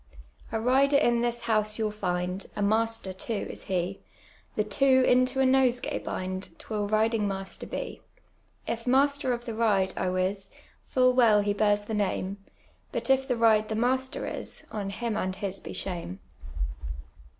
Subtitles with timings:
[0.29, 3.99] *' A rider in this house you'll find, A master too is hv,
[4.55, 8.01] The two into a nosegay bind, 'Twill ridinf^ HKuster \h.
[8.65, 10.49] If master of the ride, I wis,
[10.85, 12.37] Full well he bears the name,
[12.91, 14.65] But if the ride the master is.
[14.71, 16.19] On him and his be shame."